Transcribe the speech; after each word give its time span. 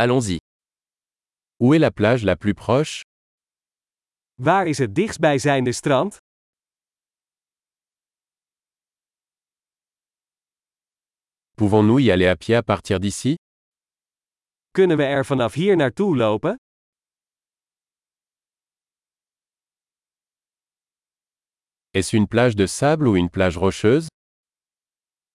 Allons-y. 0.00 0.38
Où 1.58 1.74
est 1.74 1.80
la 1.80 1.90
plage 1.90 2.22
la 2.24 2.36
plus 2.36 2.54
proche? 2.54 3.02
Waar 4.36 4.66
is 4.66 4.78
het 4.78 4.94
dichtstbijzijnde 4.94 5.72
strand? 5.72 6.16
Pouvons-nous 11.56 11.98
y 11.98 12.10
aller 12.12 12.28
à 12.28 12.36
pied 12.36 12.54
à 12.54 12.62
partir 12.62 13.00
d'ici? 13.00 13.34
Kunnen 14.70 14.96
we 14.96 15.04
er 15.04 15.24
vanaf 15.24 15.54
hier 15.54 15.76
naartoe 15.76 16.16
lopen? 16.16 16.56
Est-ce 21.92 22.14
une 22.16 22.28
plage 22.28 22.54
de 22.54 22.66
sable 22.66 23.08
ou 23.08 23.16
une 23.16 23.30
plage 23.30 23.56
rocheuse? 23.58 24.06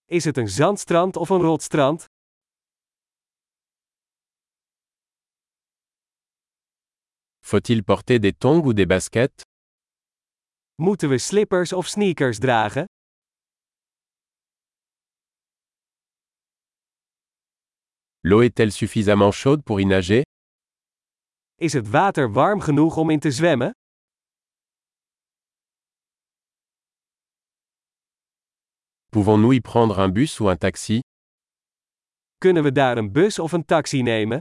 Is 0.06 0.24
het 0.26 0.38
een 0.38 0.50
zandstrand 0.50 1.16
of 1.16 1.30
een 1.30 1.42
rotstrand? 1.42 2.06
Faut-il 7.46 7.84
porter 7.84 8.20
des 8.20 8.32
tongs 8.34 8.66
ou 8.66 8.74
des 8.74 8.86
baskets? 8.86 9.44
Moeten 10.78 11.10
we 11.10 11.20
slippers 11.20 11.74
of 11.74 11.88
sneakers 11.88 12.40
dragen? 12.40 12.86
L'eau 18.24 18.42
est-elle 18.42 18.72
suffisamment 18.72 19.32
chaude 19.32 19.62
pour 19.64 19.82
y 19.82 19.86
nager? 19.86 20.24
Is 21.60 21.74
het 21.74 21.90
water 21.90 22.32
warm 22.32 22.62
genoeg 22.62 22.98
om 22.98 23.10
in 23.10 23.20
te 23.20 23.32
zwemmen? 23.32 23.72
Pouvons-nous 29.12 29.54
y 29.54 29.60
prendre 29.60 30.00
un 30.00 30.10
bus 30.10 30.40
ou 30.40 30.50
un 30.50 30.58
taxi? 30.58 31.00
Kunnen 32.38 32.64
we 32.64 32.72
daar 32.72 32.98
een 32.98 33.12
bus 33.12 33.40
of 33.40 33.52
een 33.52 33.66
taxi 33.66 34.02
nemen? 34.02 34.40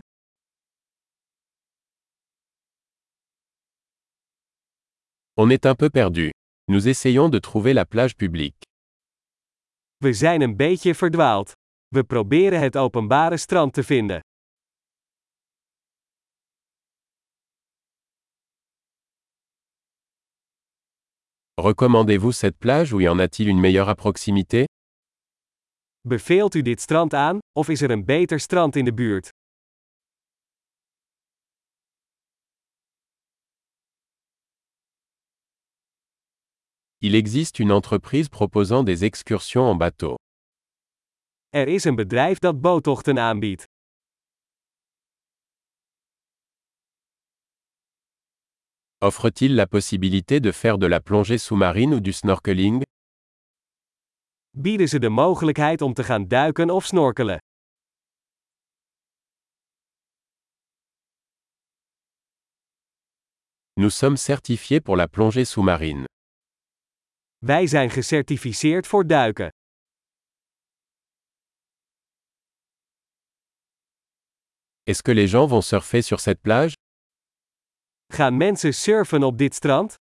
On 5.45 5.51
est 5.51 5.67
un 5.67 5.75
peu 5.75 5.91
perdu. 5.91 6.31
Nous 6.69 6.87
essayons 6.87 7.29
de 7.29 7.41
trouver 7.41 7.73
la 7.73 7.85
plage 7.85 8.15
publique. 8.15 8.63
We 9.97 10.13
zijn 10.13 10.41
een 10.41 10.57
beetje 10.57 10.95
verdwaald. 10.95 11.53
We 11.89 12.05
proberen 12.05 12.61
het 12.61 12.77
openbare 12.77 13.37
strand 13.37 13.73
te 13.73 13.83
vinden. 13.83 14.21
Recommandez-vous 21.61 22.39
cette 22.39 22.59
plage 22.59 22.95
ou 22.95 23.03
y 23.03 23.09
en 23.09 23.19
a-t-il 23.19 23.49
une 23.49 23.61
meilleure 23.61 23.89
à 23.89 23.95
proximité 23.95 24.65
Beveelt 26.01 26.55
u 26.55 26.63
dit 26.63 26.81
strand 26.81 27.15
aan, 27.15 27.39
of 27.59 27.69
is 27.69 27.81
er 27.81 27.91
een 27.91 28.05
beter 28.05 28.41
strand 28.41 28.77
in 28.77 28.85
de 28.85 28.95
buurt? 28.95 29.29
Il 37.05 37.17
existe 37.17 37.59
une 37.59 37.73
entreprise 37.73 38.29
proposant 38.29 38.85
des 38.85 39.05
excursions 39.05 39.69
en 39.69 39.75
bateau. 39.75 40.15
Er 41.51 41.69
is 41.69 41.85
een 41.85 41.95
bedrijf 41.95 42.39
dat 42.39 42.61
boottochten 42.61 43.19
aanbiedt. 43.19 43.65
Offre-t-il 48.99 49.55
la 49.55 49.67
possibilité 49.67 50.41
de 50.41 50.53
faire 50.53 50.79
de 50.79 50.87
la 50.87 51.01
plongée 51.01 51.39
sous-marine 51.39 51.95
ou 51.95 52.01
du 52.01 52.13
snorkeling? 52.13 52.83
Bieden 54.51 54.89
ze 54.89 54.99
de 54.99 55.09
mogelijkheid 55.09 55.83
om 55.83 55.93
te 55.95 56.05
gaan 56.05 56.29
duiken 56.29 56.71
of 56.71 56.85
snorkelen? 56.85 57.39
Nous 63.73 63.99
sommes 63.99 64.25
certifiés 64.25 64.81
pour 64.81 64.97
la 64.97 65.09
plongée 65.09 65.45
sous-marine. 65.45 66.12
Wij 67.45 67.67
zijn 67.67 67.91
gecertificeerd 67.91 68.87
voor 68.87 69.07
duiken. 69.07 69.51
Est-ce 74.83 75.03
que 75.03 75.15
les 75.15 75.31
gens 75.31 75.51
vont 75.51 75.65
surfer 75.65 76.03
sur 76.03 76.19
cette 76.19 76.41
plage 76.41 76.75
Gaan 78.13 78.37
mensen 78.37 78.75
surfen 78.75 79.23
op 79.23 79.39
dit 79.39 79.55
strand? 79.55 79.95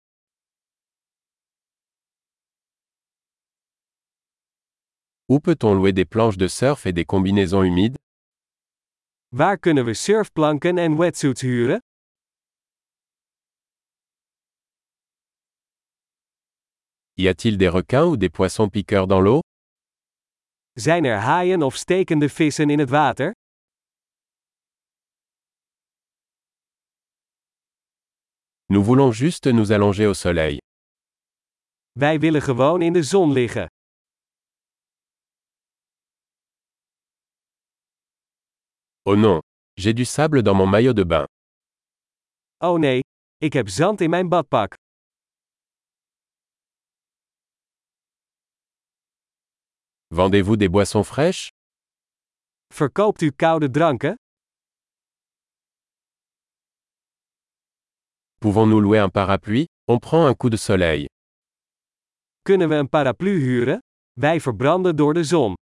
Où 5.26 5.40
peut-on 5.40 5.74
louer 5.74 5.92
des 5.92 6.08
planches 6.08 6.36
de 6.36 6.48
surf 6.48 6.84
et 6.84 6.94
des 6.94 7.04
combinaisons 7.06 7.62
humides 7.64 7.96
Waar 9.28 9.58
kunnen 9.58 9.84
we 9.84 9.94
surfplanken 9.94 10.78
en 10.78 10.96
wetsuits 10.96 11.40
huren? 11.40 11.80
Y 17.20 17.26
a-t-il 17.26 17.58
des 17.58 17.68
requins 17.68 18.04
ou 18.06 18.16
des 18.16 18.30
poissons 18.30 18.68
piqueurs 18.68 19.08
dans 19.08 19.20
l'eau? 19.20 19.40
Zijn 20.78 21.04
er 21.04 21.18
haaien 21.18 21.62
of 21.62 21.76
stekende 21.76 22.28
vissen 22.28 22.70
in 22.70 22.78
het 22.78 22.90
water? 22.90 23.32
Nous 28.66 28.84
voulons 28.86 29.10
juste 29.18 29.52
nous 29.52 29.70
allonger 29.70 30.06
au 30.06 30.14
soleil. 30.14 30.58
Wij 31.92 32.20
willen 32.20 32.42
gewoon 32.42 32.82
in 32.82 32.92
de 32.92 33.02
zon 33.02 33.32
liggen. 33.32 33.66
Oh 39.02 39.16
non, 39.16 39.40
j'ai 39.74 39.94
du 39.94 40.04
sable 40.04 40.42
dans 40.42 40.56
mon 40.56 40.70
maillot 40.70 40.96
de 40.96 41.06
bain. 41.06 41.26
Oh 42.58 42.78
nee, 42.78 43.00
ik 43.36 43.52
heb 43.52 43.68
zand 43.68 44.00
in 44.00 44.10
mijn 44.10 44.28
badpak. 44.28 44.74
Vendez-vous 50.18 50.56
des 50.56 50.68
boissons 50.68 51.04
fraîches? 51.04 51.48
Verkoopt 52.74 53.22
u 53.22 53.30
koude 53.32 53.70
dranken? 53.70 54.16
Pouvons-nous 58.40 58.80
louer 58.80 58.98
un 58.98 59.10
parapluie? 59.10 59.66
On 59.86 59.98
prend 60.00 60.26
un 60.26 60.34
coup 60.34 60.50
de 60.50 60.56
soleil. 60.56 61.06
Kunnen 62.42 62.68
we 62.68 62.74
een 62.74 62.88
paraplu 62.88 63.40
huren? 63.40 63.78
Wij 64.20 64.40
verbranden 64.40 64.96
door 64.96 65.14
de 65.14 65.24
zon. 65.24 65.54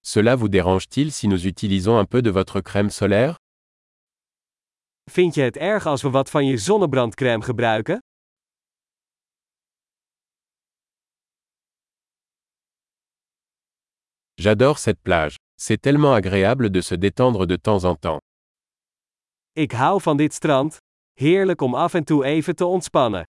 Cela 0.00 0.36
vous 0.36 0.50
dérange-t-il 0.50 1.12
si 1.12 1.26
nous 1.26 1.46
utilisons 1.46 1.98
un 1.98 2.06
peu 2.06 2.22
de 2.22 2.30
votre 2.30 2.60
crème 2.60 2.90
solaire? 2.90 3.34
Vind 5.10 5.34
je 5.34 5.42
het 5.42 5.56
erg 5.56 5.86
als 5.86 6.02
we 6.02 6.10
wat 6.10 6.30
van 6.30 6.46
je 6.46 6.56
zonnebrandcrème 6.56 7.42
gebruiken? 7.42 8.00
J'adore 14.40 14.78
cette 14.78 15.02
plage. 15.02 15.36
C'est 15.56 15.80
tellement 15.82 16.14
agréable 16.14 16.70
de 16.70 16.80
se 16.80 16.94
détendre 16.94 17.46
de 17.46 17.56
temps 17.56 17.84
en 17.84 17.94
temps. 17.94 18.20
Ik 19.52 19.72
hou 19.72 20.00
van 20.00 20.16
dit 20.16 20.32
strand. 20.32 20.76
Heerlijk 21.12 21.60
om 21.60 21.74
af 21.74 21.94
en 21.94 22.04
toe 22.04 22.24
even 22.24 22.54
te 22.56 22.64
ontspannen. 22.64 23.24